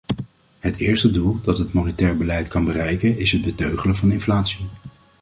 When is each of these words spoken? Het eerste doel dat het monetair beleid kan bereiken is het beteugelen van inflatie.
Het 0.59 0.77
eerste 0.77 1.11
doel 1.11 1.41
dat 1.41 1.57
het 1.57 1.73
monetair 1.73 2.17
beleid 2.17 2.47
kan 2.47 2.65
bereiken 2.65 3.17
is 3.17 3.31
het 3.31 3.41
beteugelen 3.41 3.95
van 3.95 4.11
inflatie. 4.11 4.65